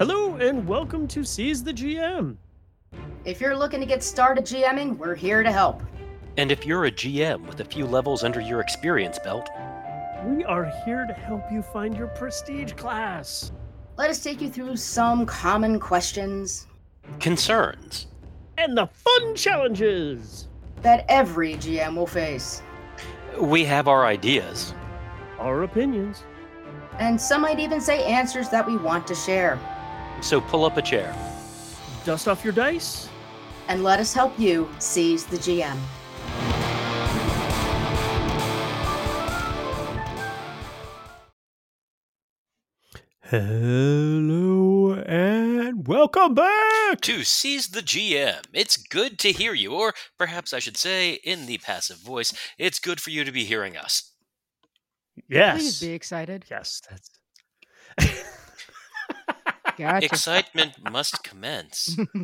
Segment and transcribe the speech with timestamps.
[0.00, 2.38] Hello and welcome to Seize the GM.
[3.26, 5.82] If you're looking to get started GMing, we're here to help.
[6.38, 9.46] And if you're a GM with a few levels under your experience belt,
[10.24, 13.52] We are here to help you find your prestige class.
[13.98, 16.66] Let us take you through some common questions
[17.18, 18.06] concerns,
[18.56, 20.48] And the fun challenges.
[20.80, 22.62] that every GM will face.
[23.38, 24.72] we have our ideas.
[25.38, 26.24] Our opinions.
[26.98, 29.58] And some might even say answers that we want to share.
[30.20, 31.14] So pull up a chair.
[32.04, 33.08] Dust off your dice.
[33.68, 35.78] And let us help you seize the GM.
[43.22, 47.00] Hello and welcome back.
[47.02, 51.46] To seize the GM, it's good to hear you, or perhaps I should say, in
[51.46, 54.10] the passive voice, it's good for you to be hearing us.
[55.28, 55.60] Yes.
[55.60, 56.46] Please be excited.
[56.50, 57.08] Yes, that's
[59.80, 60.04] Gotcha.
[60.04, 61.86] Excitement must commence,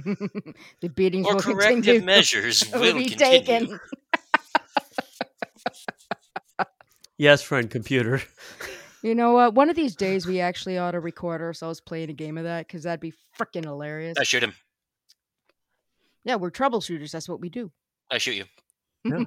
[0.82, 2.00] the beatings or will corrective continue.
[2.04, 3.40] measures will will be continue.
[3.40, 3.80] taken.
[7.16, 8.20] yes, friend computer.
[9.02, 9.54] You know what?
[9.54, 12.66] One of these days we actually ought to record ourselves playing a game of that
[12.66, 14.18] because that'd be freaking hilarious.
[14.20, 14.52] I shoot him.
[16.24, 17.10] Yeah, we're troubleshooters.
[17.10, 17.72] That's what we do.
[18.10, 18.44] I shoot you.
[19.02, 19.24] Yeah.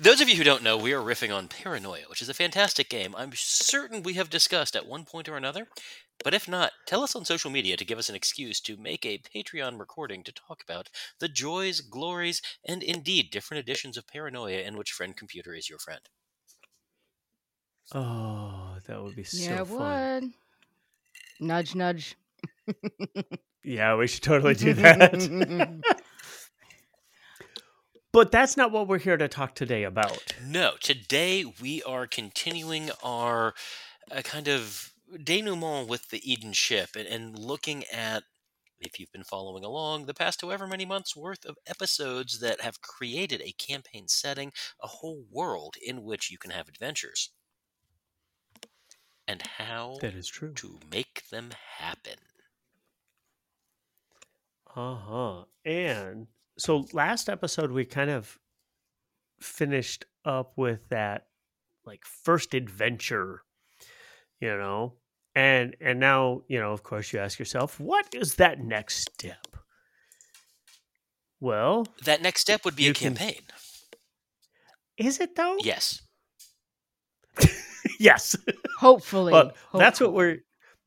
[0.00, 2.88] Those of you who don't know, we are riffing on Paranoia, which is a fantastic
[2.88, 3.14] game.
[3.16, 5.68] I'm certain we have discussed at one point or another.
[6.22, 9.04] But if not, tell us on social media to give us an excuse to make
[9.06, 10.88] a Patreon recording to talk about
[11.20, 15.78] the joys, glories, and indeed different editions of Paranoia in which Friend Computer is your
[15.78, 16.00] friend.
[17.94, 20.22] oh, that would be so yeah, it fun.
[20.22, 21.46] would.
[21.46, 22.16] Nudge, nudge.
[23.62, 25.82] Yeah, we should totally do that.
[28.14, 30.34] but that's not what we're here to talk today about.
[30.40, 33.54] No, today we are continuing our
[34.10, 38.22] uh, kind of denouement with the Eden ship and, and looking at,
[38.78, 42.80] if you've been following along, the past however many months worth of episodes that have
[42.80, 47.30] created a campaign setting, a whole world in which you can have adventures.
[49.26, 50.52] And how That is true.
[50.52, 52.18] to make them happen.
[54.76, 55.44] Uh huh.
[55.64, 56.26] And
[56.58, 58.38] so last episode, we kind of
[59.40, 61.26] finished up with that
[61.84, 63.42] like first adventure,
[64.40, 64.94] you know,
[65.34, 69.46] and and now you know, of course, you ask yourself, what is that next step?
[71.40, 73.42] Well, That next step would be You a can- campaign.
[74.96, 75.56] is it though?
[75.60, 76.00] Yes.
[77.98, 78.34] yes.
[78.78, 79.32] Hopefully.
[79.32, 80.38] Well, that's what we're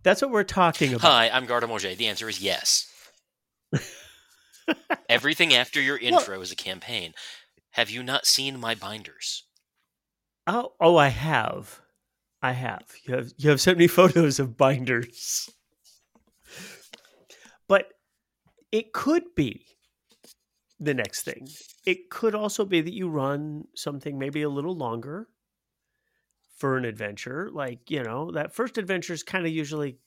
[0.04, 1.02] that's what we're talking about.
[1.12, 1.94] Hi, I'm Garda Monger.
[1.96, 2.92] The answer is yes.
[5.10, 7.14] Everything after your Well- intro is a campaign.
[7.72, 9.44] Have you not seen my binders?
[10.48, 11.82] Oh, oh, I have,
[12.42, 12.84] I have.
[13.04, 15.50] You have you have sent me photos of binders,
[17.68, 17.90] but
[18.72, 19.66] it could be
[20.80, 21.48] the next thing.
[21.86, 25.28] It could also be that you run something maybe a little longer
[26.58, 27.50] for an adventure.
[27.52, 29.98] Like you know, that first adventure is kind of usually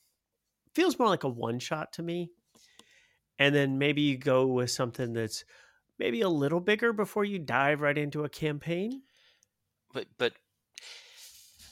[0.73, 2.31] feels more like a one shot to me,
[3.41, 5.43] and then maybe you go with something that's
[5.97, 9.01] maybe a little bigger before you dive right into a campaign.
[9.91, 10.33] But but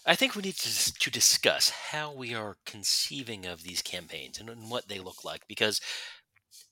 [0.03, 4.50] I think we need to, to discuss how we are conceiving of these campaigns and,
[4.50, 5.80] and what they look like because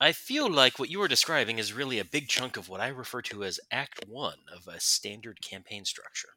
[0.01, 2.87] I feel like what you are describing is really a big chunk of what I
[2.87, 6.29] refer to as Act One of a standard campaign structure.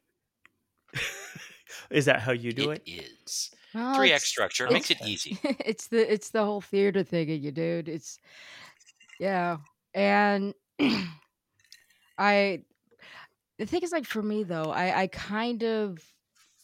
[1.89, 2.83] Is that how you do it?
[2.85, 5.37] It is Well, three it's- act structure it's- makes it easy.
[5.43, 7.87] it's the it's the whole theater thing of you, dude.
[7.89, 8.19] It's
[9.19, 9.57] yeah,
[9.93, 10.53] and
[12.17, 12.63] I
[13.57, 15.99] the thing is like for me though, I I kind of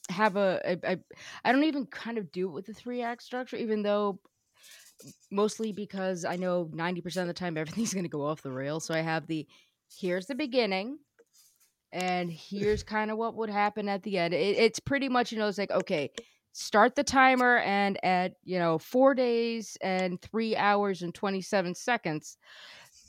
[0.10, 0.98] have a I I,
[1.46, 4.20] I don't even kind of do it with the three act structure, even though
[5.32, 8.80] mostly because I know ninety percent of the time everything's gonna go off the rail.
[8.80, 9.48] So I have the
[10.00, 11.00] here's the beginning.
[11.94, 14.34] And here's kind of what would happen at the end.
[14.34, 16.12] It, it's pretty much, you know, it's like, okay,
[16.60, 22.36] start the timer and at you know four days and three hours and 27 seconds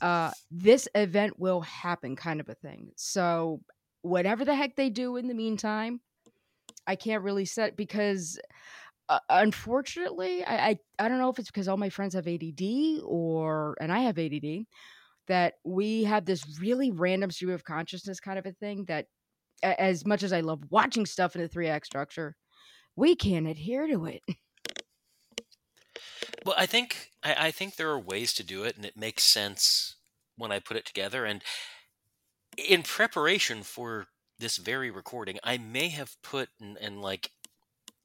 [0.01, 2.91] uh this event will happen kind of a thing.
[2.95, 3.61] So
[4.03, 5.99] whatever the heck they do in the meantime
[6.87, 8.39] i can't really set because
[9.09, 13.01] uh, unfortunately I, I i don't know if it's because all my friends have ADD
[13.03, 14.65] or and i have ADD
[15.27, 19.07] that we have this really random stream of consciousness kind of a thing that
[19.63, 22.35] as much as i love watching stuff in a 3x structure
[22.99, 24.21] we can't adhere to it.
[26.45, 29.23] Well, I think I, I think there are ways to do it, and it makes
[29.23, 29.95] sense
[30.37, 31.25] when I put it together.
[31.25, 31.43] And
[32.57, 34.07] in preparation for
[34.37, 37.31] this very recording, I may have put and, and like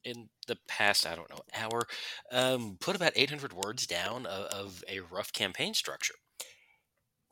[0.04, 1.86] in the past, I don't know, hour,
[2.32, 6.14] um, put about 800 words down of, of a rough campaign structure.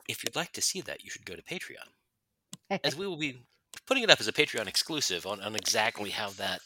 [0.09, 3.43] If you'd like to see that, you should go to Patreon, as we will be
[3.87, 6.61] putting it up as a Patreon exclusive on, on exactly how that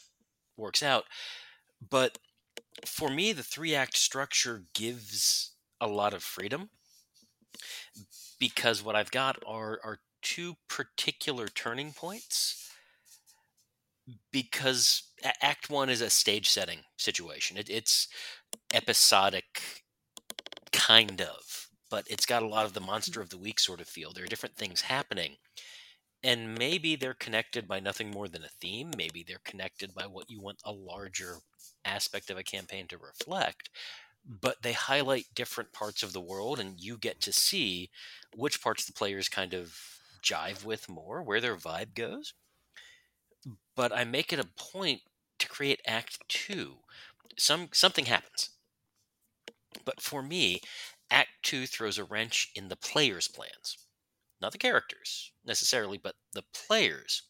[0.57, 1.05] works out.
[1.89, 2.17] But
[2.85, 6.69] for me, the three act structure gives a lot of freedom
[8.39, 12.71] because what I've got are, are two particular turning points
[14.31, 15.03] because
[15.41, 17.57] act one is a stage setting situation.
[17.57, 18.07] It, it's
[18.73, 19.83] episodic
[20.71, 23.21] kind of but it's got a lot of the monster mm-hmm.
[23.21, 24.11] of the week sort of feel.
[24.11, 25.37] There are different things happening
[26.27, 30.29] and maybe they're connected by nothing more than a theme maybe they're connected by what
[30.29, 31.37] you want a larger
[31.85, 33.69] aspect of a campaign to reflect
[34.27, 37.89] but they highlight different parts of the world and you get to see
[38.35, 39.79] which parts the players kind of
[40.21, 42.33] jive with more where their vibe goes.
[43.75, 45.01] But I make it a point
[45.39, 46.79] to create Act Two.
[47.37, 48.49] Some something happens,
[49.85, 50.61] but for me,
[51.09, 53.77] Act Two throws a wrench in the players' plans,
[54.41, 57.23] not the characters necessarily, but the players,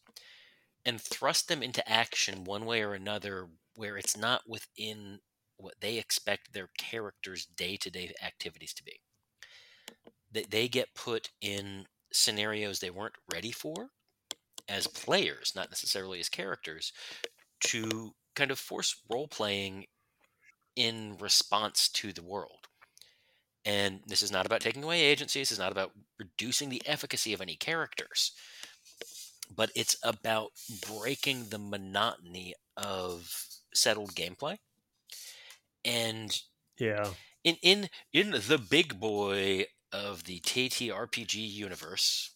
[0.84, 5.20] and thrust them into action one way or another, where it's not within
[5.56, 9.00] what they expect their characters' day-to-day activities to be.
[10.30, 13.90] They, they get put in scenarios they weren't ready for
[14.68, 16.92] as players, not necessarily as characters,
[17.60, 19.86] to kind of force role playing
[20.76, 22.67] in response to the world.
[23.64, 27.32] And this is not about taking away agency, this is not about reducing the efficacy
[27.32, 28.32] of any characters,
[29.54, 30.52] but it's about
[30.86, 33.30] breaking the monotony of
[33.74, 34.58] settled gameplay.
[35.84, 36.40] And
[36.78, 37.10] yeah.
[37.44, 42.30] In in in the big boy of the TTRPG universe,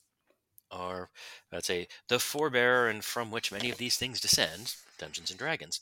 [0.72, 1.10] are,
[1.52, 5.80] let's say, the forebearer and from which many of these things descend, Dungeons and Dragons,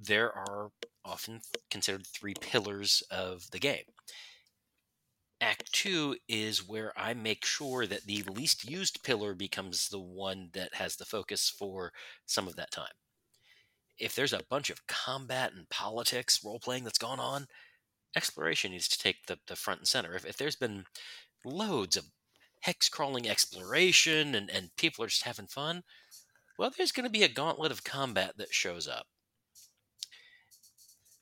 [0.00, 0.70] there are
[1.04, 3.84] often considered three pillars of the game.
[5.44, 10.48] Act two is where I make sure that the least used pillar becomes the one
[10.54, 11.92] that has the focus for
[12.24, 12.94] some of that time.
[13.98, 17.46] If there's a bunch of combat and politics role playing that's gone on,
[18.16, 20.14] exploration needs to take the, the front and center.
[20.14, 20.86] If, if there's been
[21.44, 22.06] loads of
[22.62, 25.82] hex crawling exploration and, and people are just having fun,
[26.58, 29.08] well, there's going to be a gauntlet of combat that shows up.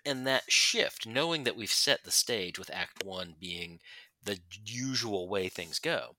[0.06, 3.80] And that shift, knowing that we've set the stage with Act 1 being
[4.24, 6.16] the usual way things go,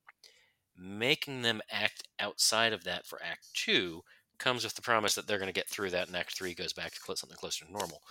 [0.77, 4.03] making them act outside of that for Act 2
[4.39, 6.73] comes with the promise that they're going to get through that, and Act 3 goes
[6.73, 8.01] back to something closer to normal.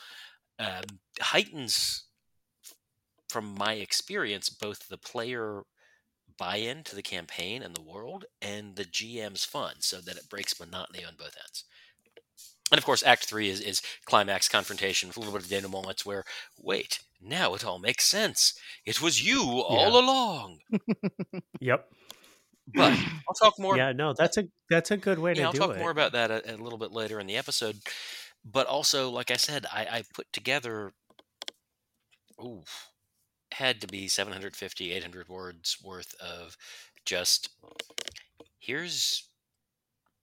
[0.58, 0.84] Um,
[1.20, 2.04] heightens,
[3.28, 5.62] from my experience, both the player
[6.38, 10.28] buy in to the campaign and the world and the GM's fun so that it
[10.28, 11.64] breaks monotony on both ends.
[12.70, 16.06] And of course, Act Three is, is climax confrontation a little bit of data moments
[16.06, 16.24] where,
[16.58, 18.54] wait, now it all makes sense.
[18.84, 20.00] It was you all yeah.
[20.00, 20.58] along.
[21.60, 21.88] yep.
[22.74, 22.92] But
[23.28, 23.76] I'll talk more.
[23.76, 25.78] Yeah, no, that's a that's a good way yeah, to I'll do talk it.
[25.78, 27.76] more about that a, a, little bit later in the episode.
[28.44, 30.92] But also, like I said, I, I put together.
[32.40, 32.64] Ooh,
[33.52, 36.56] had to be 750, 800 words worth of
[37.04, 37.50] just
[38.58, 39.28] here's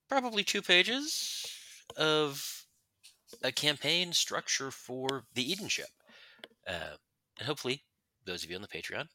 [0.08, 1.46] probably two pages
[1.96, 2.64] of
[3.42, 5.88] a campaign structure for the Eden ship.
[6.66, 6.96] Uh,
[7.38, 7.84] and hopefully,
[8.24, 9.06] those of you on the Patreon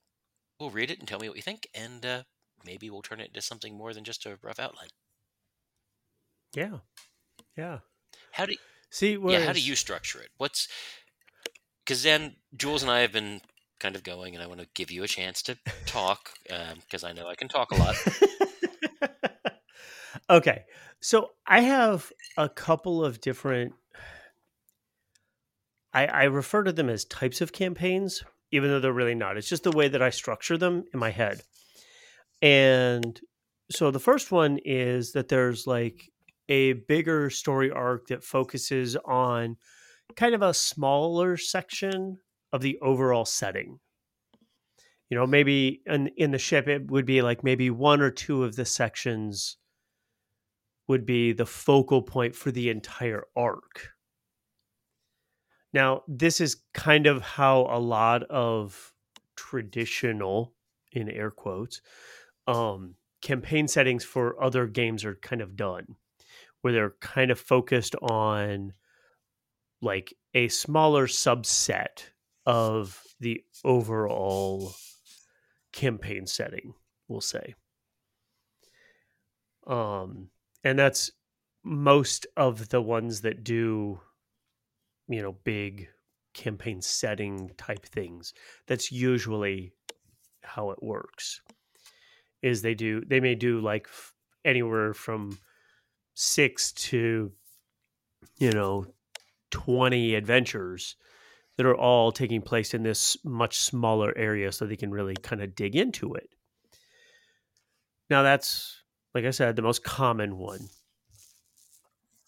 [0.59, 2.23] will read it and tell me what you think, and uh,
[2.65, 4.89] maybe we'll turn it into something more than just a rough outline.
[6.55, 6.79] Yeah,
[7.57, 7.79] yeah.
[8.31, 8.57] How do you,
[8.89, 9.17] see?
[9.27, 10.29] Yeah, how do you structure it?
[10.37, 10.67] What's
[11.85, 13.41] because then Jules and I have been
[13.79, 17.09] kind of going, and I want to give you a chance to talk because um,
[17.09, 17.95] I know I can talk a lot.
[20.29, 20.63] okay,
[20.99, 23.73] so I have a couple of different.
[25.95, 28.21] I, I refer to them as types of campaigns,
[28.51, 29.37] even though they're really not.
[29.37, 31.41] It's just the way that I structure them in my head.
[32.41, 33.19] And
[33.71, 36.11] so the first one is that there's like
[36.49, 39.55] a bigger story arc that focuses on
[40.17, 42.17] kind of a smaller section
[42.51, 43.79] of the overall setting.
[45.09, 48.43] You know, maybe in, in the ship, it would be like maybe one or two
[48.43, 49.57] of the sections
[50.89, 53.94] would be the focal point for the entire arc.
[55.75, 58.93] Now, this is kind of how a lot of
[59.35, 60.53] traditional,
[60.93, 61.81] in air quotes,
[62.47, 65.97] um, campaign settings for other games are kind of done,
[66.61, 68.71] where they're kind of focused on
[69.81, 72.03] like a smaller subset
[72.45, 74.73] of the overall
[75.73, 76.73] campaign setting,
[77.09, 77.53] we'll say.
[79.67, 80.29] Um,
[80.63, 81.11] and that's
[81.65, 83.99] most of the ones that do
[85.07, 85.87] you know, big
[86.33, 88.33] campaign setting type things.
[88.67, 89.71] That's usually
[90.43, 91.41] how it works.
[92.41, 95.39] Is they do they may do like f- anywhere from
[96.13, 97.31] 6 to
[98.37, 98.85] you know
[99.51, 100.95] 20 adventures
[101.57, 105.41] that are all taking place in this much smaller area so they can really kind
[105.41, 106.29] of dig into it.
[108.09, 108.83] Now that's
[109.15, 110.67] like I said the most common one.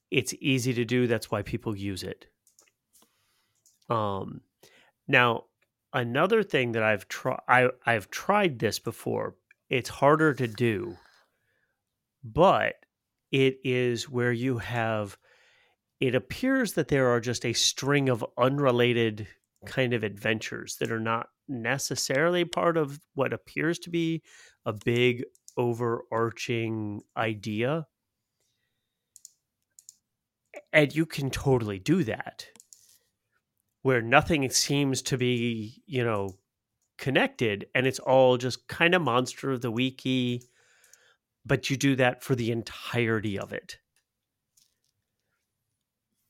[0.10, 2.27] It's easy to do that's why people use it.
[3.89, 4.41] Um
[5.08, 5.46] now
[5.94, 9.36] another thing that I've tried I've tried this before.
[9.70, 10.98] It's harder to do.
[12.24, 12.75] But
[13.32, 15.17] it is where you have
[16.00, 19.27] it appears that there are just a string of unrelated
[19.65, 24.22] kind of adventures that are not necessarily part of what appears to be
[24.65, 25.24] a big
[25.58, 27.88] overarching idea.
[30.72, 32.48] And you can totally do that
[33.88, 36.36] where nothing seems to be, you know,
[36.98, 40.41] connected and it's all just kind of monster of the weeky,
[41.46, 43.77] but you do that for the entirety of it.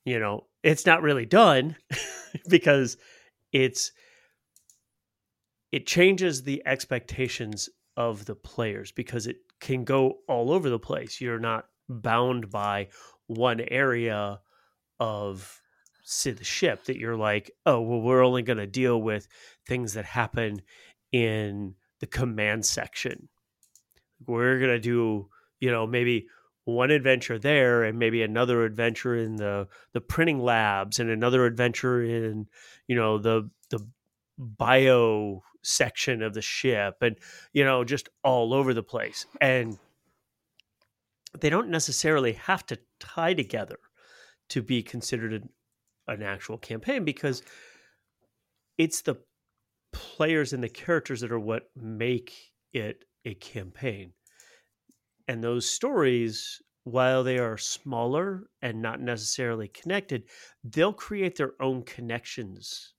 [0.05, 1.75] You know it's not really done
[2.47, 2.95] because
[3.51, 3.91] it's
[5.71, 11.19] it changes the expectations of the players because it can go all over the place.
[11.19, 12.89] You're not bound by
[13.25, 14.41] one area
[14.99, 15.59] of
[16.09, 19.27] say the ship that you're like oh well we're only going to deal with
[19.65, 20.61] things that happen
[21.11, 23.27] in the command section.
[24.25, 26.27] We're going to do you know maybe
[26.65, 32.03] one adventure there and maybe another adventure in the the printing labs and another adventure
[32.03, 32.47] in
[32.87, 33.85] you know the the
[34.37, 37.17] bio section of the ship and
[37.51, 39.25] you know just all over the place.
[39.41, 39.77] And
[41.39, 43.79] they don't necessarily have to tie together
[44.49, 45.47] to be considered
[46.07, 47.41] an, actual campaign because
[48.77, 49.15] it's the
[49.91, 52.33] players and the characters that are what make
[52.73, 54.13] it a campaign.
[55.27, 60.23] And those stories while they are smaller and not necessarily connected
[60.63, 62.93] they'll create their own connections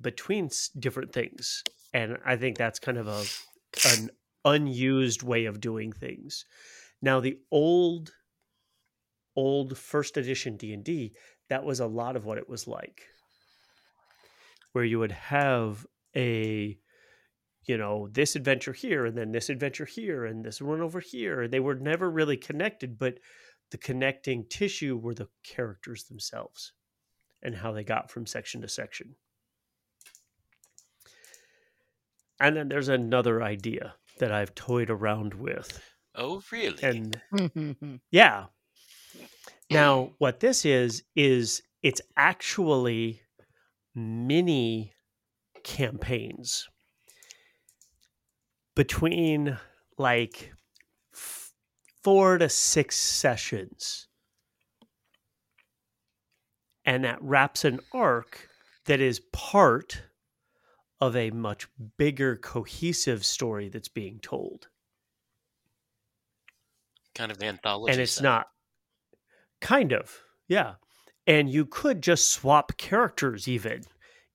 [0.00, 1.62] between different things.
[1.92, 3.22] And i think that's kind of a
[3.88, 4.10] an
[4.44, 6.44] unused way of doing things.
[7.00, 8.12] Now the old
[9.36, 11.12] old first edition d&d
[11.48, 13.02] that was a lot of what it was like.
[14.72, 15.86] Where you would have
[16.16, 16.78] a
[17.66, 21.48] you know this adventure here and then this adventure here and this one over here
[21.48, 23.18] they were never really connected but
[23.70, 26.72] the connecting tissue were the characters themselves
[27.42, 29.16] and how they got from section to section.
[32.40, 35.80] And then there's another idea that i've toyed around with.
[36.14, 36.80] Oh, really?
[36.82, 38.46] and yeah
[39.70, 43.20] now what this is is it's actually
[43.94, 44.92] mini
[45.62, 46.68] campaigns
[48.74, 49.58] between
[49.98, 50.52] like
[51.14, 51.52] f-
[52.02, 54.08] four to six sessions.
[56.84, 58.48] And that wraps an arc
[58.84, 60.02] that is part
[61.00, 61.66] of a much
[61.96, 64.68] bigger, cohesive story that's being told.
[67.14, 67.92] kind of anthology.
[67.92, 68.24] and it's style.
[68.24, 68.46] not
[69.64, 70.74] kind of, yeah.
[71.26, 73.84] And you could just swap characters even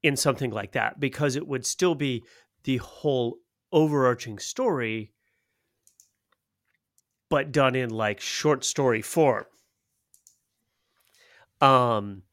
[0.01, 2.23] in something like that because it would still be
[2.63, 3.37] the whole
[3.71, 5.11] overarching story,
[7.29, 9.45] but done in like short story form.
[11.61, 12.23] Um,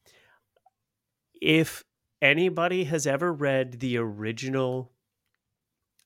[1.39, 1.83] if
[2.19, 4.91] anybody has ever read the original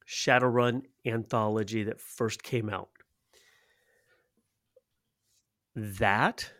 [0.05, 2.89] Shadowrun anthology that first came out,
[5.73, 6.51] that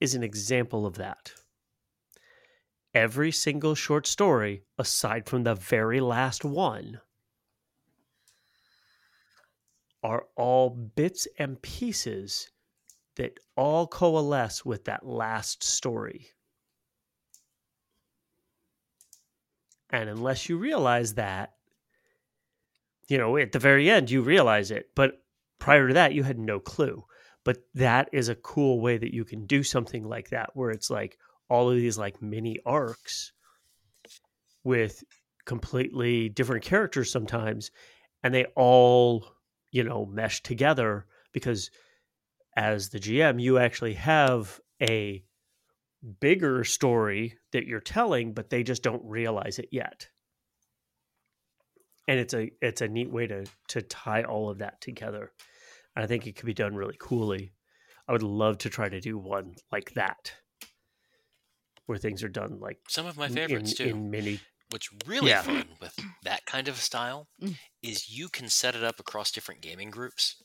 [0.00, 1.32] is an example of that.
[2.94, 7.00] Every single short story, aside from the very last one,
[10.02, 12.50] are all bits and pieces
[13.16, 16.28] that all coalesce with that last story.
[19.90, 21.54] And unless you realize that,
[23.08, 24.90] you know, at the very end, you realize it.
[24.94, 25.22] But
[25.58, 27.04] prior to that, you had no clue.
[27.48, 30.90] But that is a cool way that you can do something like that, where it's
[30.90, 31.16] like
[31.48, 33.32] all of these like mini arcs
[34.64, 35.02] with
[35.46, 37.70] completely different characters sometimes,
[38.22, 39.32] and they all
[39.70, 41.70] you know mesh together because
[42.54, 45.24] as the GM you actually have a
[46.20, 50.10] bigger story that you're telling but they just don't realize it yet.
[52.06, 55.32] And it's a it's a neat way to to tie all of that together
[55.98, 57.52] i think it could be done really coolly
[58.08, 60.32] i would love to try to do one like that
[61.86, 63.84] where things are done like Some of my in, favorites too.
[63.84, 64.40] in mini.
[64.70, 65.40] What's really Yeah.
[65.42, 67.56] fun with that kind of style Mm.
[67.82, 70.42] is you can set it up across different gaming groups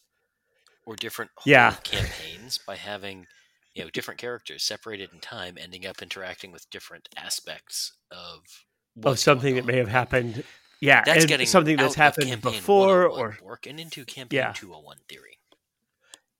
[0.86, 1.76] or different Yeah.
[1.84, 3.28] campaigns by having
[3.74, 8.66] you know different characters separated in time ending up interacting with different aspects of
[9.04, 10.46] Of something that may have happened.
[10.80, 14.54] Yeah, That's and getting something that's happened before or work and into campaign Yeah.
[14.54, 15.40] 201 theory.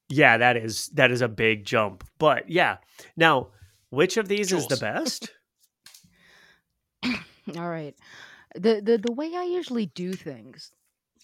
[0.10, 2.04] Yeah, that is that is a big jump.
[2.20, 2.78] But yeah.
[3.16, 3.50] Now,
[3.90, 5.32] which of these is the best?
[7.58, 7.96] All right.
[8.56, 10.72] The, the the way I usually do things,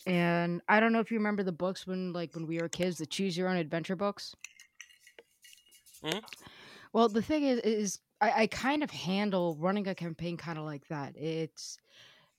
[0.08, 2.98] and I don't know if you remember the books when like when we were kids,
[2.98, 4.36] the choose your own adventure books.
[6.04, 6.24] Mhm.
[6.94, 10.66] Well, the thing is, is I, I kind of handle running a campaign kind of
[10.66, 11.16] like that.
[11.16, 11.78] It's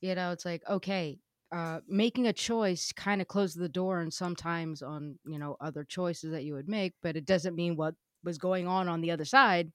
[0.00, 1.18] you know, it's like okay,
[1.52, 5.84] uh, making a choice kind of closes the door, and sometimes on you know other
[5.84, 9.10] choices that you would make, but it doesn't mean what was going on on the
[9.10, 9.72] other side.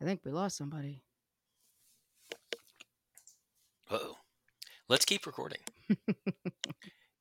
[0.00, 1.02] I think we lost somebody.
[3.88, 4.16] Uh-oh.
[4.88, 5.60] Let's keep recording.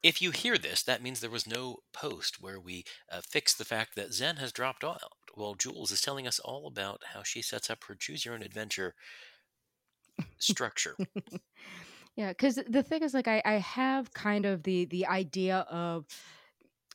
[0.03, 3.65] if you hear this, that means there was no post where we uh, fix the
[3.65, 4.99] fact that Zen has dropped out
[5.35, 8.41] while Jules is telling us all about how she sets up her choose your own
[8.41, 8.95] adventure
[10.39, 10.95] structure.
[12.15, 16.05] Yeah, because the thing is, like, I, I have kind of the the idea of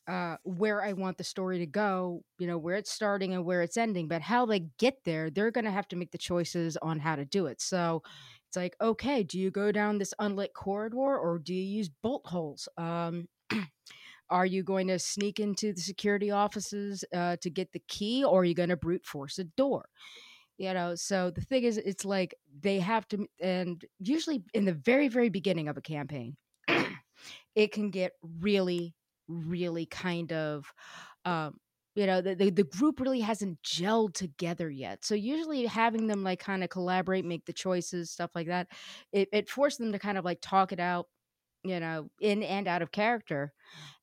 [0.09, 3.63] uh, where I want the story to go, you know, where it's starting and where
[3.63, 4.09] it's ending.
[4.09, 7.17] But how they get there, they're going to have to make the choices on how
[7.17, 7.61] to do it.
[7.61, 8.03] So
[8.49, 12.27] it's like, okay, do you go down this unlit corridor or do you use bolt
[12.27, 12.69] holes?
[12.77, 13.29] Um,
[14.31, 18.41] are you going to sneak into the security offices uh, to get the key or
[18.43, 19.89] are you going to brute force a door?
[20.59, 24.73] You know so the thing is it's like they have to and usually in the
[24.73, 26.37] very very beginning of a campaign
[27.55, 28.95] it can get really
[29.29, 30.73] really kind of
[31.25, 31.57] um
[31.95, 35.03] you know the, the, the group really hasn't gelled together yet.
[35.03, 38.69] So usually having them like kind of collaborate make the choices stuff like that
[39.13, 41.07] it, it forced them to kind of like talk it out
[41.69, 43.53] you know in and out of character.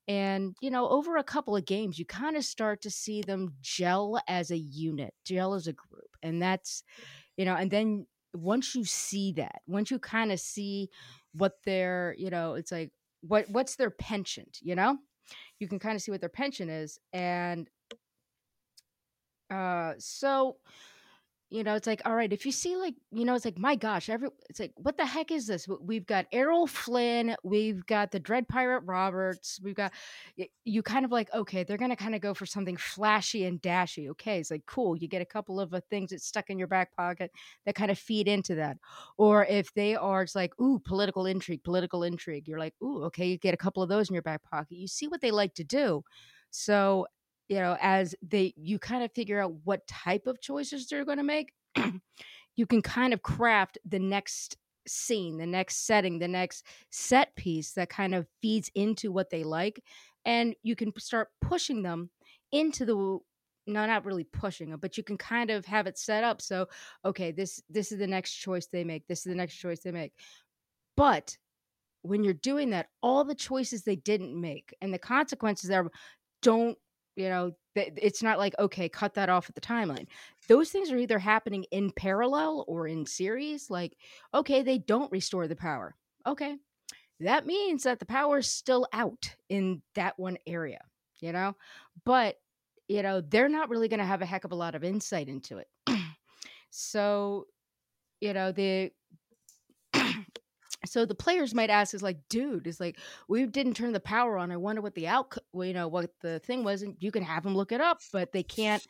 [0.07, 3.53] And you know over a couple of games you kind of start to see them
[3.61, 6.83] gel as a unit gel as a group and that's
[7.37, 10.89] you know and then once you see that once you kind of see
[11.33, 14.97] what their you know it's like what what's their penchant you know?
[15.59, 17.69] You can kind of see what their penchant is and
[19.49, 20.57] uh so
[21.53, 23.75] you know, it's like, all right, if you see like, you know, it's like, my
[23.75, 25.67] gosh, every it's like, what the heck is this?
[25.79, 29.91] We've got Errol Flynn, we've got the Dread Pirate Roberts, we've got
[30.65, 34.09] you kind of like, okay, they're gonna kind of go for something flashy and dashy.
[34.09, 34.97] Okay, it's like cool.
[34.97, 37.29] You get a couple of uh, things that's stuck in your back pocket
[37.67, 38.77] that kind of feed into that.
[39.17, 42.47] Or if they are, it's like, ooh, political intrigue, political intrigue.
[42.47, 44.75] You're like, ooh, okay, you get a couple of those in your back pocket.
[44.75, 46.03] You see what they like to do.
[46.49, 47.05] So
[47.49, 51.17] you know as they you kind of figure out what type of choices they're going
[51.17, 51.53] to make
[52.55, 57.71] you can kind of craft the next scene the next setting the next set piece
[57.73, 59.81] that kind of feeds into what they like
[60.25, 62.09] and you can start pushing them
[62.51, 63.19] into the
[63.65, 66.67] no not really pushing them but you can kind of have it set up so
[67.05, 69.91] okay this this is the next choice they make this is the next choice they
[69.91, 70.13] make.
[70.95, 71.37] But
[72.01, 75.89] when you're doing that all the choices they didn't make and the consequences are
[76.41, 76.77] don't
[77.15, 80.07] you know it's not like okay cut that off at the timeline.
[80.47, 83.97] Those things are either happening in parallel or in series like
[84.33, 85.95] okay they don't restore the power.
[86.25, 86.57] Okay
[87.19, 90.79] that means that the power is still out in that one area
[91.23, 91.55] you know?
[92.05, 92.35] But
[92.89, 95.29] you know they're not really going to have a heck of a lot of insight
[95.29, 95.67] into it.
[96.75, 97.45] So
[98.19, 98.91] you know the
[100.85, 104.37] so the players might ask is like dude is like we didn't turn the power
[104.37, 107.23] on i wonder what the out you know what the thing was and you can
[107.23, 108.85] have them look it up but they can't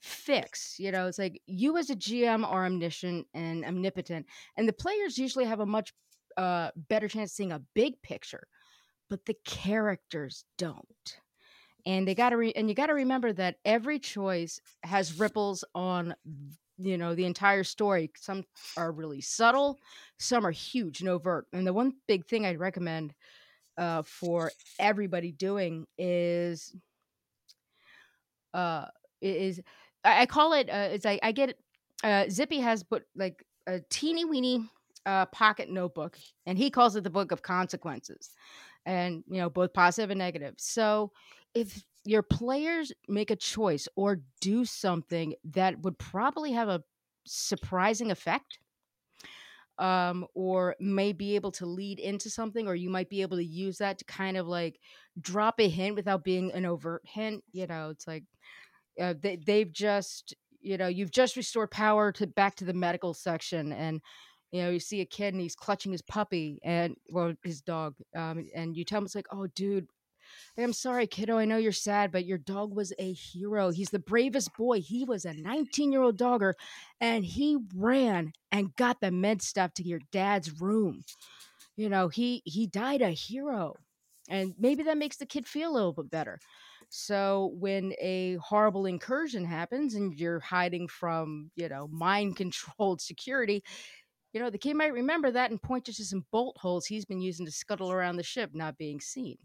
[0.00, 4.72] fix you know it's like you as a gm are omniscient and omnipotent and the
[4.72, 5.92] players usually have a much
[6.36, 8.48] uh, better chance seeing a big picture
[9.10, 11.18] but the characters don't
[11.84, 15.64] and they got to re- and you got to remember that every choice has ripples
[15.74, 16.14] on
[16.82, 18.44] you know the entire story some
[18.76, 19.78] are really subtle
[20.18, 23.14] some are huge and overt and the one big thing i'd recommend
[23.78, 26.74] uh, for everybody doing is
[28.54, 28.84] uh
[29.20, 29.60] is
[30.04, 31.58] i, I call it uh, it's I, I get
[32.04, 34.68] uh zippy has put like a teeny weeny
[35.06, 38.30] uh pocket notebook and he calls it the book of consequences
[38.86, 41.12] and you know both positive and negative so
[41.54, 46.82] if your players make a choice or do something that would probably have a
[47.24, 48.58] surprising effect
[49.78, 53.44] um, or may be able to lead into something, or you might be able to
[53.44, 54.78] use that to kind of like
[55.20, 57.42] drop a hint without being an overt hint.
[57.52, 58.24] You know, it's like
[59.00, 63.14] uh, they, they've just you know you've just restored power to back to the medical
[63.14, 64.00] section and
[64.52, 67.94] you know you see a kid and he's clutching his puppy and well his dog
[68.14, 69.86] um, and you tell him it's like oh dude
[70.56, 73.70] i'm sorry kiddo i know you're sad but your dog was a hero.
[73.70, 74.80] He's the bravest boy.
[74.80, 76.54] He was a 19 year old dogger
[77.00, 81.02] and he ran and got the med stuff to your dad's room.
[81.76, 83.74] You know he he died a hero
[84.28, 86.38] and maybe that makes the kid feel a little bit better.
[86.88, 93.64] So when a horrible incursion happens and you're hiding from you know mind controlled security
[94.32, 97.04] you know the kid might remember that and point you to some bolt holes he's
[97.04, 99.38] been using to scuttle around the ship not being seen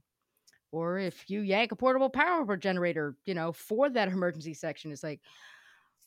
[0.71, 5.03] or if you yank a portable power generator you know for that emergency section it's
[5.03, 5.21] like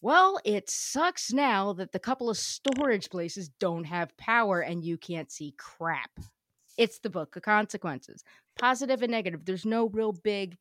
[0.03, 4.97] well, it sucks now that the couple of storage places don't have power and you
[4.97, 6.11] can't see crap.
[6.79, 8.25] It's the book of consequences,
[8.59, 9.45] positive and negative.
[9.45, 10.57] There's no real big,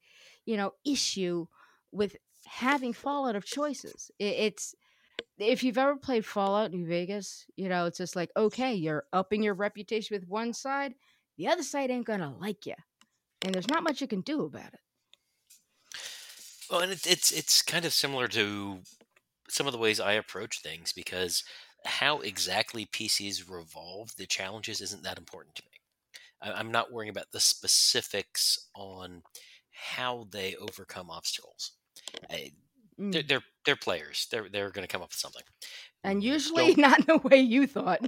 [0.46, 1.48] you know, issue
[1.94, 4.12] with having Fallout of choices.
[4.20, 4.76] It's
[5.40, 9.44] if you've ever played Fallout New Vegas, you know, it's just like, okay, you're upping
[9.44, 10.96] your reputation with one side,
[11.38, 12.76] the other side ain't gonna like you.
[13.42, 14.80] And there's not much you can do about it.
[16.70, 18.82] Well, and it, it's it's kind of similar to
[19.50, 21.44] some of the ways I approach things because
[21.86, 25.80] how exactly PCs revolve the challenges isn't that important to me.
[26.42, 29.24] I, am not worrying about the specifics on
[29.72, 31.72] how they overcome obstacles.
[32.30, 32.69] I, Mm.
[33.00, 34.28] They're, they're they're players.
[34.32, 35.44] They're they're going to come up with something.
[36.04, 38.00] And usually Don't- in the way you thought.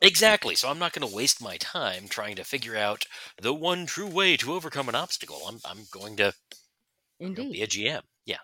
[0.00, 0.54] Exactly.
[0.54, 3.04] So I'm not going to waste my time trying to figure out
[3.40, 5.40] the one true way to overcome an obstacle.
[5.48, 6.34] I'm I'm going to
[7.18, 7.52] you know, Indeed.
[7.52, 8.02] be a GM.
[8.26, 8.38] Yeah.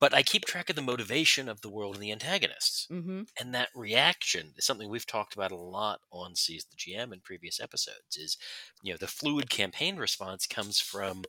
[0.00, 2.86] But I keep track of the motivation of the world and the antagonists.
[2.90, 3.22] Mm-hmm.
[3.38, 7.20] And that reaction is something we've talked about a lot on Seize the GM in
[7.20, 8.38] previous episodes is,
[8.82, 11.24] you know, the fluid campaign response comes from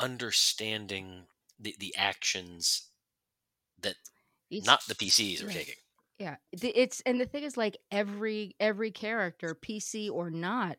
[0.00, 1.26] understanding
[1.58, 2.89] the, the actions
[3.82, 3.96] that
[4.50, 5.52] not the PCs are yeah.
[5.52, 5.74] taking.
[6.18, 10.76] Yeah, it's and the thing is like every every character, PC or not,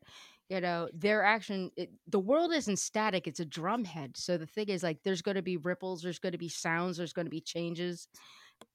[0.50, 1.72] you know, their action.
[1.76, 4.18] It, the world isn't static; it's a drumhead.
[4.18, 6.98] So the thing is like, there's going to be ripples, there's going to be sounds,
[6.98, 8.08] there's going to be changes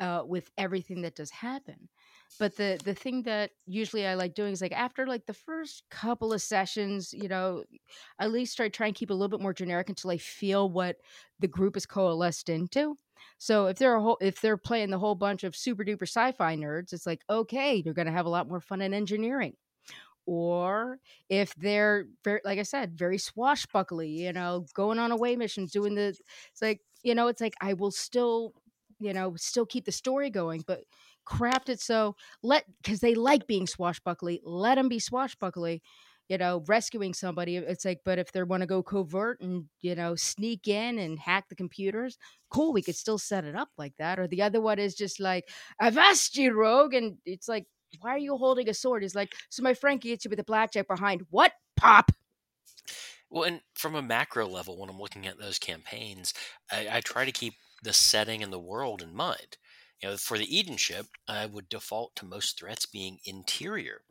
[0.00, 1.88] uh, with everything that does happen.
[2.38, 5.84] But the the thing that usually I like doing is like after like the first
[5.90, 7.64] couple of sessions, you know,
[8.18, 10.98] at least try try and keep a little bit more generic until I feel what
[11.38, 12.96] the group is coalesced into.
[13.38, 16.56] So if they're a whole, if they're playing the whole bunch of super duper sci-fi
[16.56, 19.56] nerds, it's like okay, you're going to have a lot more fun in engineering.
[20.26, 25.70] Or if they're very, like I said, very swashbuckly, you know, going on away missions,
[25.72, 28.54] doing the, it's like you know, it's like I will still,
[28.98, 30.82] you know, still keep the story going, but
[31.26, 35.82] craft it so let because they like being swashbuckly, let them be swashbuckly.
[36.28, 37.56] You know, rescuing somebody.
[37.56, 41.20] It's like, but if they want to go covert and you know sneak in and
[41.20, 42.18] hack the computers,
[42.50, 44.18] cool, we could still set it up like that.
[44.18, 45.48] Or the other one is just like,
[45.80, 46.94] Avast you, rogue.
[46.94, 47.66] And it's like,
[48.00, 49.02] why are you holding a sword?
[49.02, 51.22] He's like, so my friend gets you with a blackjack behind.
[51.30, 51.52] What?
[51.76, 52.10] Pop.
[53.30, 56.32] Well, and from a macro level, when I'm looking at those campaigns,
[56.70, 59.58] I, I try to keep the setting and the world in mind.
[60.02, 64.02] You know, for the Eden ship, I would default to most threats being interior.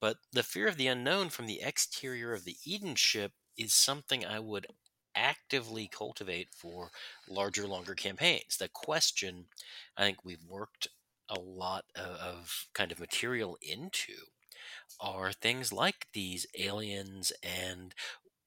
[0.00, 4.24] But the fear of the unknown from the exterior of the Eden ship is something
[4.24, 4.66] I would
[5.14, 6.90] actively cultivate for
[7.26, 8.56] larger, longer campaigns.
[8.58, 9.46] The question
[9.96, 10.88] I think we've worked
[11.28, 14.12] a lot of, of kind of material into
[15.00, 17.94] are things like these aliens and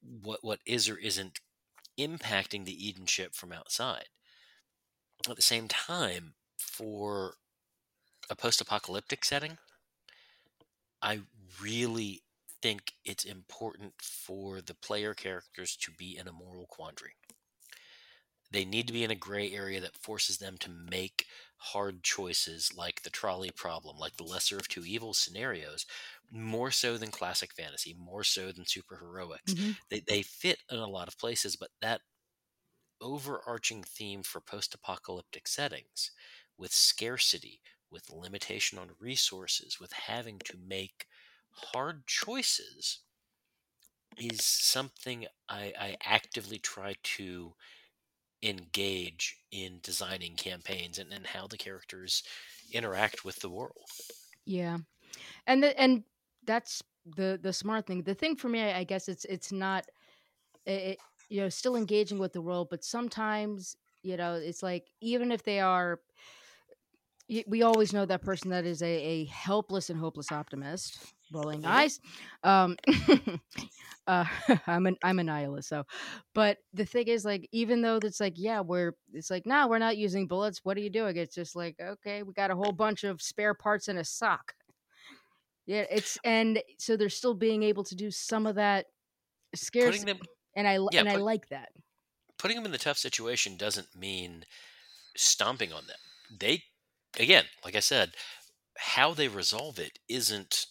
[0.00, 1.40] what what is or isn't
[1.98, 4.08] impacting the Eden ship from outside.
[5.28, 6.34] At the same time,
[6.80, 7.36] for
[8.30, 9.58] a post-apocalyptic setting,
[11.02, 11.24] I
[11.60, 12.22] really
[12.62, 17.16] think it's important for the player characters to be in a moral quandary.
[18.52, 22.72] They need to be in a gray area that forces them to make hard choices
[22.74, 25.84] like the trolley problem, like the lesser of two evils scenarios,
[26.30, 29.54] more so than classic fantasy, more so than superheroics.
[29.54, 29.76] Mhm.
[29.88, 32.02] They, they fit in a lot of places, but that
[33.00, 36.12] overarching theme for post apocalyptic settings
[36.60, 41.08] with scarcity, with limitation on resources, with having to make
[41.52, 43.00] hard choices
[44.16, 47.54] is something I, I actively try to
[48.42, 52.22] engage in designing campaigns and, and how the characters
[52.72, 53.90] interact with the world.
[54.44, 54.78] Yeah,
[55.46, 56.04] and the, and
[56.44, 58.04] that's the the smart thing.
[58.04, 59.86] The thing for me, I, guess it's it's not,
[60.66, 65.32] it, you know, still engaging with the world, but sometimes you know, it's like even
[65.32, 66.00] if they are,
[67.46, 70.98] we always know that person that is a, a helpless and hopeless optimist.
[71.32, 72.00] rolling eyes.
[72.42, 72.76] Um,
[74.06, 74.24] uh,
[74.66, 75.84] I'm an I'm a nihilist, so.
[76.34, 79.78] But the thing is, like, even though it's like, yeah, we're it's like, no, we're
[79.78, 80.60] not using bullets.
[80.64, 81.16] What are you doing?
[81.16, 84.54] It's just like, okay, we got a whole bunch of spare parts in a sock.
[85.66, 88.86] Yeah, it's and so they're still being able to do some of that
[89.54, 90.18] scares, them
[90.56, 91.68] and I yeah, and I like that.
[92.38, 94.44] putting them in the tough situation doesn't mean
[95.16, 95.96] stomping on them.
[96.38, 96.64] They,
[97.18, 98.14] again, like I said,
[98.78, 100.66] how they resolve it isn't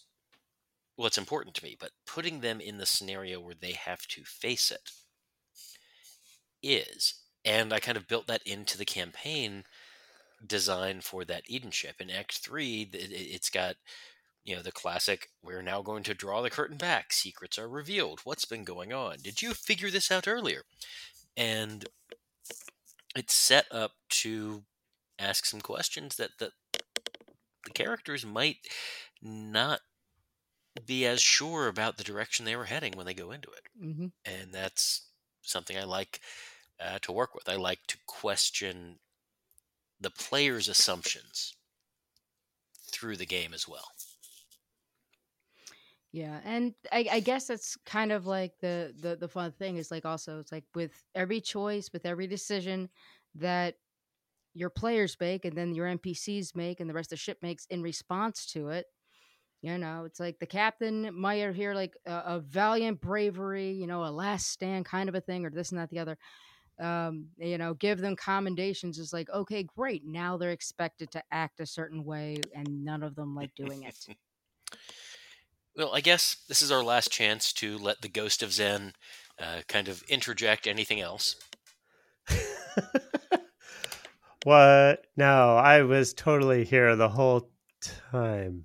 [0.96, 4.70] what's important to me, but putting them in the scenario where they have to face
[4.70, 4.92] it
[6.62, 7.14] is.
[7.44, 9.64] And I kind of built that into the campaign
[10.46, 11.96] design for that Eden ship.
[12.00, 13.76] In Act 3, th- it- it's got,
[14.44, 17.12] you know, the classic, we're now going to draw the curtain back.
[17.12, 18.20] Secrets are revealed.
[18.24, 19.18] What's been going on?
[19.22, 20.64] Did you figure this out earlier?
[21.36, 21.86] And
[23.16, 24.62] it's set up to
[25.20, 26.52] ask some questions that the,
[27.64, 28.58] the characters might
[29.22, 29.80] not
[30.84, 34.12] be as sure about the direction they were heading when they go into it hmm
[34.24, 35.10] and that's
[35.42, 36.20] something I like
[36.80, 37.48] uh, to work with.
[37.48, 39.00] I like to question
[40.00, 41.54] the player's assumptions
[42.92, 43.90] through the game as well.
[46.12, 49.90] Yeah, and I, I guess that's kind of like the, the the fun thing is
[49.92, 52.90] like also it's like with every choice, with every decision
[53.36, 53.76] that
[54.54, 57.66] your players make, and then your NPCs make, and the rest of the ship makes
[57.66, 58.86] in response to it.
[59.62, 64.04] You know, it's like the captain might hear like a, a valiant bravery, you know,
[64.04, 66.18] a last stand kind of a thing, or this and that, the other.
[66.80, 68.98] Um, you know, give them commendations.
[68.98, 70.02] Is like, okay, great.
[70.06, 73.96] Now they're expected to act a certain way, and none of them like doing it.
[75.76, 78.92] Well, I guess this is our last chance to let the ghost of Zen
[79.38, 81.36] uh, kind of interject anything else.
[84.44, 85.06] what?
[85.16, 87.50] No, I was totally here the whole
[88.12, 88.64] time.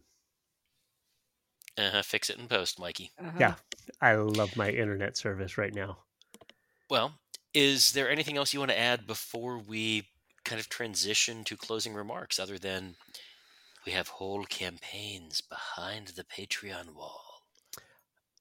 [1.77, 3.11] Uh, fix it in post, Mikey.
[3.19, 3.37] Uh-huh.
[3.39, 3.55] Yeah.
[4.01, 5.97] I love my internet service right now.
[6.89, 7.13] Well,
[7.53, 10.07] is there anything else you want to add before we
[10.43, 12.95] kind of transition to closing remarks other than
[13.85, 17.21] we have whole campaigns behind the Patreon wall?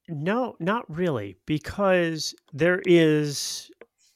[0.09, 3.71] No, not really, because there is,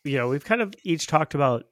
[0.05, 1.68] you know, we've kind of each talked about,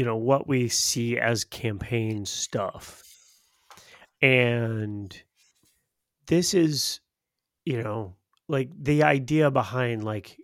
[0.00, 3.02] you know, what we see as campaign stuff.
[4.22, 5.14] And
[6.26, 7.00] this is,
[7.66, 8.16] you know,
[8.48, 10.38] like the idea behind like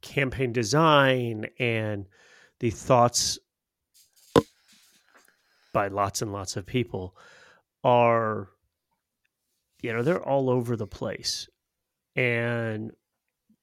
[0.00, 2.06] campaign design and
[2.60, 3.38] the thoughts
[5.74, 7.14] by lots and lots of people
[7.84, 8.48] are
[9.82, 11.46] you know they're all over the place
[12.16, 12.90] and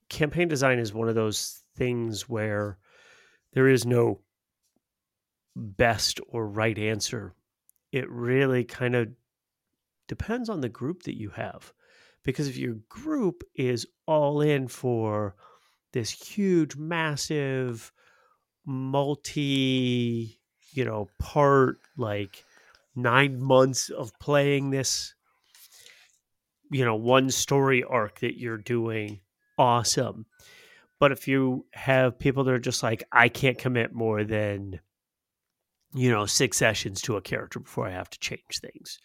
[0.10, 2.78] campaign design is one of those things where
[3.54, 4.20] there is no
[5.56, 7.34] best or right answer.
[7.92, 9.10] It really kind of
[10.08, 11.74] depends on the group that you have.
[12.24, 15.36] Because if your group is all in for
[15.94, 17.92] this huge massive
[18.66, 20.40] multi
[20.74, 22.46] you know part like
[22.96, 25.16] 9 months of playing this
[26.70, 29.20] you know one story arc that you're doing
[29.58, 30.26] awesome.
[31.00, 34.80] But if you have people that are just like i can't commit more than
[35.94, 39.00] you know six sessions to a character before i have to change things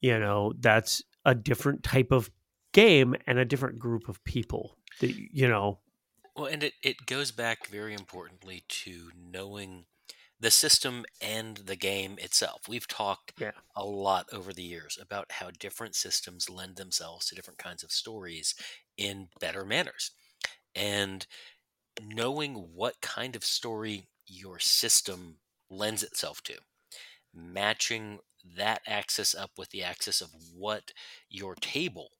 [0.00, 2.30] you know that's a different type of
[2.72, 5.80] game and a different group of people that you know
[6.34, 9.86] Well, and it, it goes back very importantly to knowing
[10.38, 12.68] the system and the game itself.
[12.68, 13.52] We've talked Yeah.
[13.74, 17.90] a lot over the years about how different systems lend themselves to different kinds of
[17.90, 18.54] stories
[18.98, 20.10] in better manners.
[20.74, 21.26] And
[22.02, 25.38] knowing what kind of story your system
[25.70, 26.54] lends itself to,
[27.34, 28.18] matching
[28.56, 30.92] that axis up with the axis of what
[31.28, 32.10] your table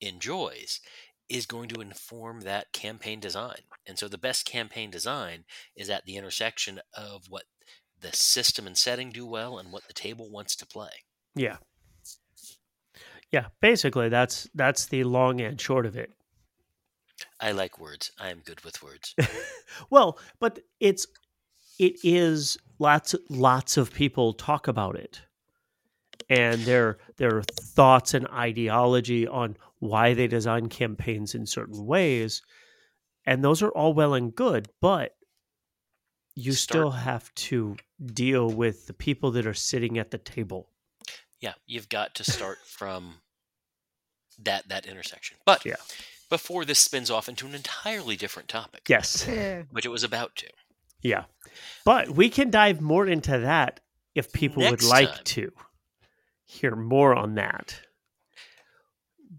[0.00, 0.80] enjoys
[1.28, 3.60] is going to inform that campaign design.
[3.86, 5.44] And so the best campaign design
[5.76, 7.44] is at the intersection of what
[8.00, 10.90] the system and setting do well and what the table wants to play.
[11.34, 11.56] yeah
[13.30, 16.10] yeah basically that's that's the long and short of it
[17.40, 18.10] I like words.
[18.18, 19.14] I am good with words.
[19.90, 21.06] well, but it's
[21.78, 25.22] it is lots lots of people talk about it
[26.28, 32.42] and their their thoughts and ideology on why they design campaigns in certain ways
[33.24, 35.14] and those are all well and good but
[36.34, 40.68] you Start- still have to deal with the people that are sitting at the table
[41.40, 43.16] yeah, you've got to start from
[44.38, 45.36] that that intersection.
[45.44, 45.74] But Yeah.
[46.30, 49.26] before this spins off into an entirely different topic, yes
[49.72, 50.46] which it was about to.
[51.02, 51.24] Yeah
[51.84, 53.80] but we can dive more into that
[54.14, 55.24] if people Next would like time.
[55.24, 55.52] to
[56.44, 57.80] hear more on that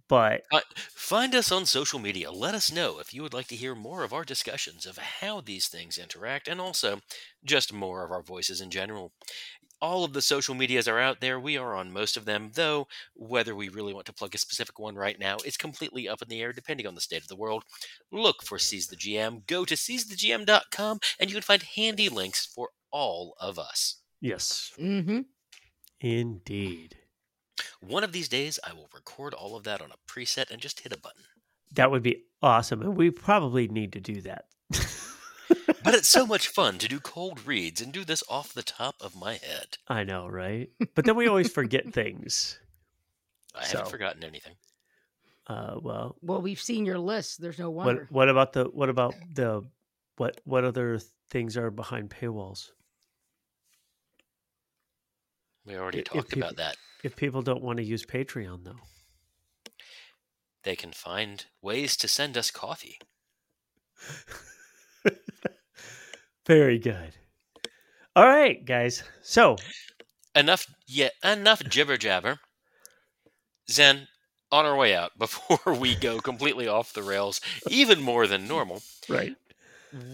[0.07, 2.31] but Uh, find us on social media.
[2.31, 5.41] Let us know if you would like to hear more of our discussions of how
[5.41, 7.01] these things interact and also
[7.43, 9.13] just more of our voices in general.
[9.83, 11.37] All of the social medias are out there.
[11.37, 14.79] We are on most of them, though whether we really want to plug a specific
[14.79, 17.35] one right now is completely up in the air depending on the state of the
[17.35, 17.63] world.
[18.09, 19.45] Look for Seize the GM.
[19.45, 23.97] Go to seizethegm.com and you can find handy links for all of us.
[24.21, 25.19] yes, Mm-hmm.
[25.99, 26.95] indeed.
[27.81, 30.79] One of these days, I will record all of that on a preset and just
[30.79, 31.23] hit a button.
[31.73, 32.81] That would be awesome.
[32.81, 34.45] And we probably need to do that.
[35.83, 38.95] But it's so much fun to do cold reads and do this off the top
[39.01, 39.77] of my head.
[39.87, 40.69] I know, right?
[40.95, 42.57] But then we always forget things.
[43.55, 43.91] I haven't So.
[43.91, 44.55] forgotten anything.
[45.45, 47.41] Uh, well, Well, we've seen your list.
[47.41, 48.07] There's no wonder.
[48.09, 49.63] what what about the what about the
[50.17, 52.71] what what other things are behind paywalls?
[55.65, 56.77] We already If- if talked people- about that.
[57.03, 58.79] If people don't want to use Patreon, though,
[60.63, 62.97] They can find ways to send us coffee.
[66.45, 67.15] very good.
[68.15, 69.03] All right, guys.
[69.21, 69.57] So
[70.35, 72.39] Enough yeah, enough jibber jabber.
[73.69, 74.07] Zen,
[74.51, 78.81] on our way out, before we go completely off the rails, even more than normal,
[79.07, 79.35] right.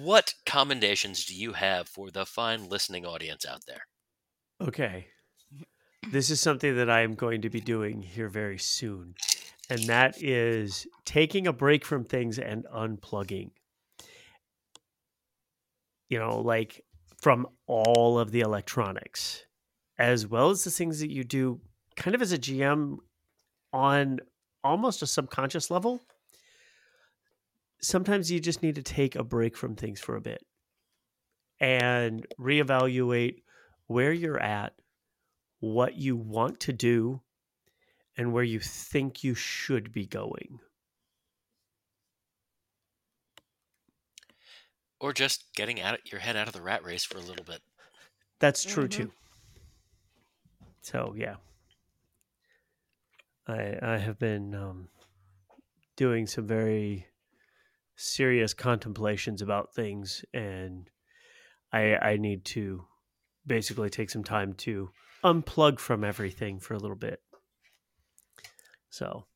[0.01, 3.81] what commendations do you have for the fine listening audience out there?
[4.61, 5.07] Okay.
[6.11, 9.15] This is something that I am going to be doing here very soon.
[9.69, 13.51] And that is taking a break from things and unplugging.
[16.09, 16.83] You know, like
[17.21, 19.45] from all of the electronics,
[19.97, 21.61] as well as the things that you do
[21.95, 22.97] kind of as a GM
[23.73, 24.19] on
[24.63, 26.01] almost a subconscious level.
[27.81, 30.43] Sometimes you just need to take a break from things for a bit
[31.59, 33.43] and reevaluate
[33.87, 34.73] where you're at,
[35.59, 37.21] what you want to do,
[38.17, 40.59] and where you think you should be going.
[44.99, 47.61] Or just getting out your head out of the rat race for a little bit.
[48.39, 48.91] That's true Mhm.
[48.91, 49.11] too.
[50.81, 51.37] So yeah,
[53.47, 54.89] I I have been um,
[55.95, 57.07] doing some very
[57.95, 60.89] serious contemplations about things, and
[61.71, 62.87] I I need to
[63.45, 64.91] basically take some time to
[65.23, 67.21] unplug from everything for a little bit.
[68.89, 69.27] So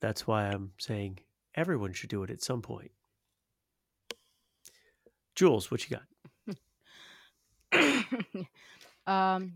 [0.00, 1.20] that's why I'm saying
[1.54, 2.92] everyone should do it at some point.
[5.38, 5.96] Joule, what you
[7.72, 7.86] got?
[9.06, 9.52] um,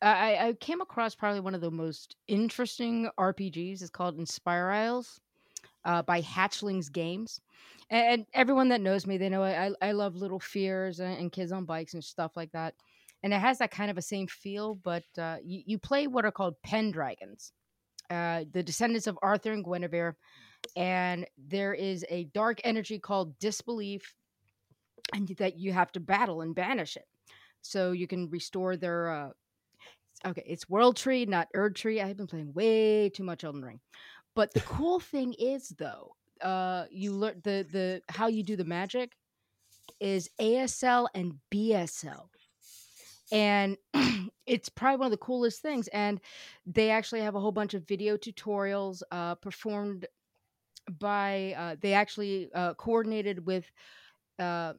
[0.00, 3.82] I, I came across probably one of the most interesting RPGs.
[3.82, 5.18] It's called Inspirisles
[5.84, 7.40] uh, by Hatchlings Games.
[7.90, 11.50] And everyone that knows me, they know I, I love Little Fears and, and Kids
[11.50, 12.74] on Bikes and stuff like that.
[13.24, 16.26] And it has that kind of a same feel, but uh, you, you play what
[16.26, 17.52] are called Pendragons,
[18.08, 20.14] uh, the descendants of Arthur and Guinevere.
[20.76, 24.14] And there is a dark energy called disbelief,
[25.14, 27.06] and that you have to battle and banish it.
[27.62, 29.30] So you can restore their uh
[30.26, 32.00] okay it's world tree not erd tree.
[32.00, 33.80] I've been playing way too much elden ring.
[34.34, 38.64] But the cool thing is though uh you learn the the how you do the
[38.64, 39.12] magic
[40.00, 42.28] is asl and bsl
[43.30, 43.76] and
[44.46, 46.20] it's probably one of the coolest things and
[46.66, 50.06] they actually have a whole bunch of video tutorials uh performed
[50.98, 53.70] by uh they actually uh coordinated with
[54.38, 54.72] uh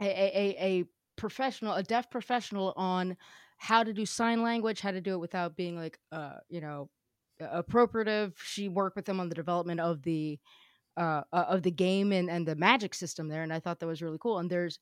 [0.00, 0.84] a, a, a
[1.16, 3.16] professional, a deaf professional on
[3.56, 6.90] how to do sign language, how to do it without being like, uh, you know,
[7.40, 8.34] appropriative.
[8.36, 10.38] She worked with them on the development of the
[10.96, 14.02] uh, of the game and, and the magic system there, and I thought that was
[14.02, 14.38] really cool.
[14.38, 14.78] And there's,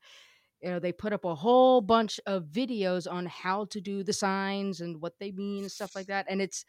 [0.61, 4.13] you know, they put up a whole bunch of videos on how to do the
[4.13, 6.65] signs and what they mean and stuff like that, and it's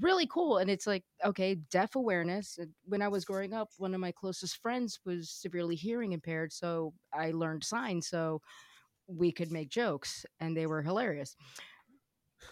[0.00, 0.58] really cool.
[0.58, 2.58] And it's like, okay, deaf awareness.
[2.84, 6.94] When I was growing up, one of my closest friends was severely hearing impaired, so
[7.12, 8.40] I learned signs so
[9.08, 11.36] we could make jokes, and they were hilarious.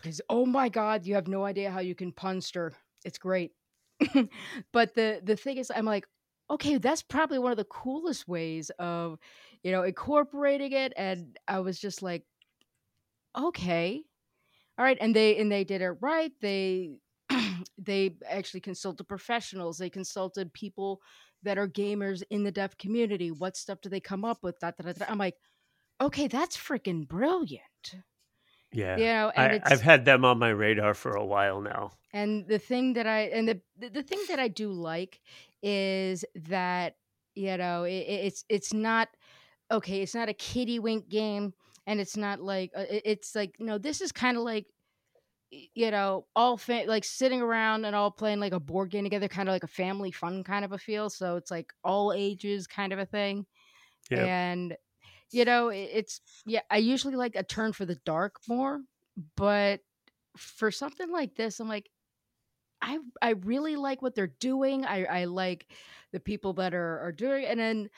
[0.03, 2.73] Because oh my god, you have no idea how you can punster.
[3.05, 3.53] It's great.
[4.73, 6.07] but the the thing is, I'm like,
[6.49, 9.19] okay, that's probably one of the coolest ways of,
[9.63, 10.93] you know, incorporating it.
[10.97, 12.25] And I was just like,
[13.37, 14.03] okay,
[14.79, 14.99] all right.
[15.01, 16.33] And they and they did it right.
[16.41, 16.99] They
[17.79, 19.79] they actually consulted professionals.
[19.79, 21.01] They consulted people
[21.43, 23.31] that are gamers in the deaf community.
[23.31, 24.59] What stuff do they come up with?
[24.61, 25.05] Da, da, da.
[25.09, 25.37] I'm like,
[26.01, 27.65] okay, that's freaking brilliant.
[28.73, 28.97] Yeah.
[28.97, 31.93] You know, and I, it's I've had them on my radar for a while now.
[32.13, 35.21] and the thing that I and the the, thing that I do like
[35.63, 36.97] is that
[37.35, 39.09] you know it, it's it's not
[39.71, 40.03] okay.
[40.03, 41.55] It's not a kiddie wink game,
[41.87, 43.79] and it's not like uh, it's like no.
[43.79, 44.67] This is kind of like
[45.51, 49.29] you know, all fa- like sitting around and all playing like a board game together,
[49.29, 51.11] kind of like a family fun kind of a feel.
[51.11, 53.47] So it's like all ages kind of a thing.
[54.11, 54.21] Yep.
[54.21, 54.77] And
[55.31, 56.61] you know, it, it's yeah.
[56.71, 58.81] I usually like a turn for the dark more,
[59.37, 59.81] but
[60.37, 61.91] for something like this, I'm like,
[62.81, 64.85] I I really like what they're doing.
[64.85, 65.67] I I like
[66.13, 67.91] the people that are are doing, and then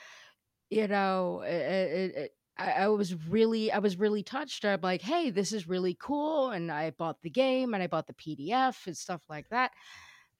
[0.69, 4.65] you know, it, it, it, I, I was really I was really touched.
[4.65, 8.07] I'm like, hey, this is really cool, and I bought the game and I bought
[8.07, 9.71] the PDF and stuff like that.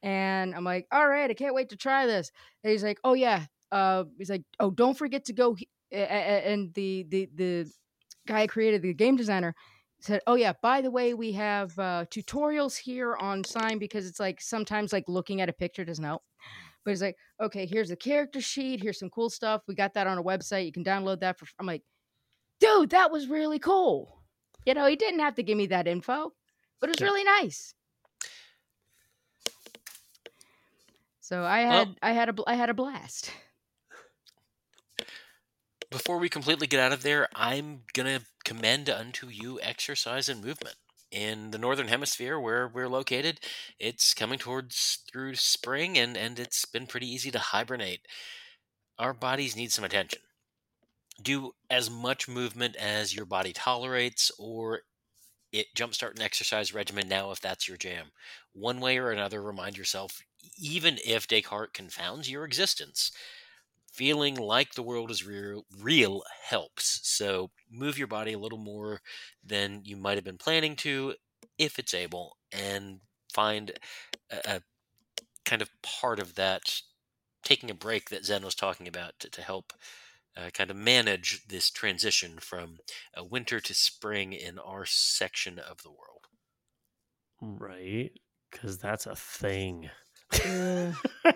[0.01, 2.31] And I'm like, all right, I can't wait to try this.
[2.63, 5.55] And he's like, oh yeah, uh, he's like, oh, don't forget to go.
[5.91, 7.71] And the the the
[8.27, 9.55] guy created the game designer
[10.03, 14.19] said, "Oh yeah, by the way, we have uh, tutorials here on Sign because it's
[14.19, 16.23] like sometimes like looking at a picture doesn't help."
[16.83, 18.81] But it's like, okay, here's a character sheet.
[18.81, 19.61] Here's some cool stuff.
[19.67, 20.65] We got that on a website.
[20.65, 21.47] You can download that for.
[21.59, 21.83] I'm like,
[22.63, 24.19] dude, that was really cool.
[24.65, 26.33] You know, he didn't have to give me that info,
[26.79, 27.07] but it was Yeah.
[27.07, 27.73] really nice.
[31.21, 33.31] So I had Well- I had a I had a blast.
[35.89, 40.43] Before we completely get out of there, I'm going to commend unto you exercise and
[40.43, 40.75] movement.
[41.11, 43.39] In the northern hemisphere where we're located,
[43.77, 48.07] it's coming towards through spring and, and it's been pretty easy to hibernate.
[48.97, 50.19] Our bodies need some attention.
[51.21, 54.81] Do as much movement as your body tolerates or
[55.51, 58.07] it jumpstart an exercise regimen now if that's your jam.
[58.53, 60.21] One way or another, remind yourself,
[60.59, 63.11] even if Descartes confounds your existence,
[63.91, 66.99] feeling like the world is real, real helps.
[67.03, 69.01] So move your body a little more
[69.45, 71.13] than you might have been planning to,
[71.59, 73.01] if it's able, and
[73.31, 73.73] find
[74.31, 74.61] a, a
[75.45, 76.81] kind of part of that
[77.43, 79.73] taking a break that Zen was talking about to, to help
[80.35, 82.79] uh, kind of manage this transition from
[83.17, 86.27] uh, winter to spring in our section of the world.
[87.41, 88.11] Right.
[88.51, 89.89] Because that's a thing.
[90.45, 90.95] Ugh.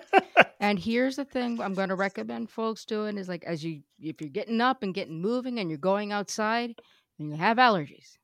[0.59, 4.19] And here's the thing I'm going to recommend folks doing is like as you if
[4.19, 6.73] you're getting up and getting moving and you're going outside
[7.19, 8.17] and you have allergies,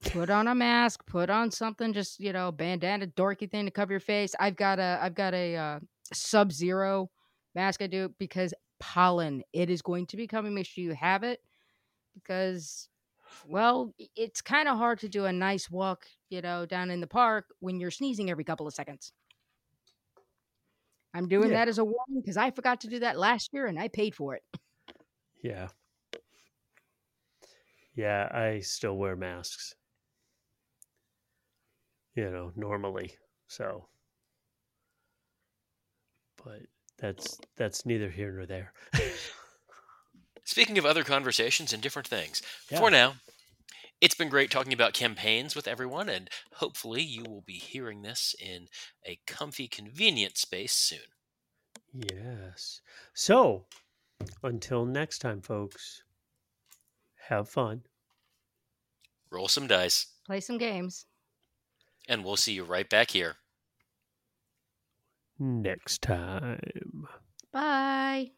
[0.00, 3.92] put on a mask, put on something just, you know, bandana dorky thing to cover
[3.92, 4.34] your face.
[4.40, 5.80] I've got a I've got a uh,
[6.12, 7.10] sub-zero
[7.54, 10.54] mask I do because pollen, it is going to be coming.
[10.54, 11.40] Make sure you have it
[12.14, 12.88] because
[13.46, 17.06] well, it's kind of hard to do a nice walk, you know, down in the
[17.06, 19.12] park when you're sneezing every couple of seconds.
[21.14, 21.58] I'm doing Yeah.
[21.58, 24.16] that as a warning because I forgot to do that last year and I paid
[24.16, 24.42] for it.
[25.42, 25.68] Yeah.
[27.94, 29.74] Yeah, I still wear masks.
[32.14, 33.16] You know, normally.
[33.46, 33.88] So
[36.44, 36.62] but
[36.98, 38.72] that's that's neither here nor there.
[40.44, 42.78] Speaking of other conversations and different things, Yeah.
[42.78, 43.14] for now,
[44.00, 48.34] it's been great talking about campaigns with everyone, and hopefully, you will be hearing this
[48.40, 48.66] in
[49.06, 50.98] a comfy, convenient space soon.
[51.94, 52.80] yes.
[53.14, 53.66] So,
[54.42, 56.02] until next time folks,
[57.28, 57.82] have fun.
[59.30, 61.06] Roll some dice, Play some games.
[62.08, 63.36] and we'll see you right back here.
[65.42, 67.08] Next time.
[67.52, 68.30] Bye.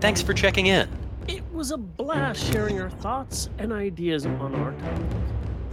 [0.00, 0.88] Thanks for checking in.
[1.28, 5.06] It was a blast sharing our thoughts and ideas on our topic.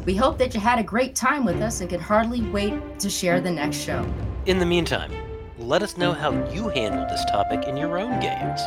[0.05, 3.09] We hope that you had a great time with us and can hardly wait to
[3.09, 4.07] share the next show.
[4.45, 5.11] In the meantime,
[5.57, 8.61] let us know how you handled this topic in your own games.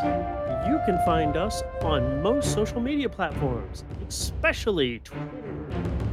[0.66, 5.49] You can find us on most social media platforms, especially Twitter,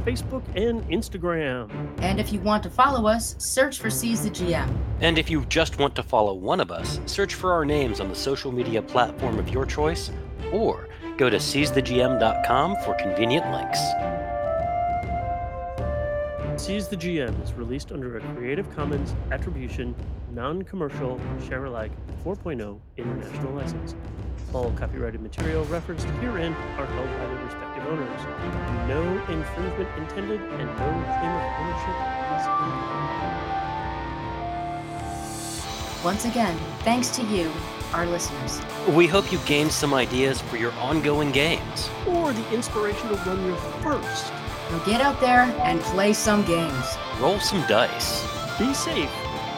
[0.04, 1.70] Facebook, and Instagram.
[1.98, 4.68] And if you want to follow us, search for Seize the GM.
[5.00, 8.08] And if you just want to follow one of us, search for our names on
[8.08, 10.10] the social media platform of your choice,
[10.52, 13.80] or go to seizethegm.com for convenient links.
[16.56, 19.94] Seize the GM is released under a Creative Commons Attribution,
[20.32, 21.92] Non Commercial, Share Alike
[22.24, 23.94] 4.0 international license.
[24.52, 28.20] All copyrighted material referenced herein are held by their respective owners.
[28.86, 31.96] No infringement intended and no claim of ownership
[32.36, 33.08] is intended.
[36.04, 37.50] Once again, thanks to you,
[37.92, 38.60] our listeners.
[38.88, 41.90] We hope you gained some ideas for your ongoing games.
[42.06, 44.32] Or the inspiration to run your first.
[44.70, 46.96] Now get out there and play some games.
[47.18, 48.22] Roll some dice.
[48.58, 49.10] Be safe,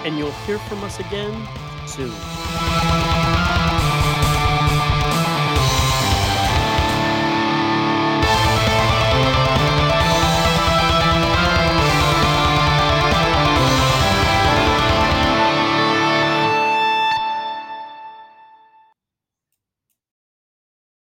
[0.04, 1.46] and you'll hear from us again
[1.86, 2.14] soon.